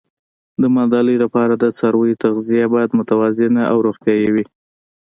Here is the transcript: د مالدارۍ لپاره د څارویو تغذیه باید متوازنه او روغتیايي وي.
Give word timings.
د 0.61 0.63
مالدارۍ 0.75 1.15
لپاره 1.23 1.53
د 1.57 1.65
څارویو 1.77 2.21
تغذیه 2.23 2.65
باید 2.73 2.97
متوازنه 2.99 3.61
او 3.71 3.77
روغتیايي 3.87 4.29
وي. 4.33 4.45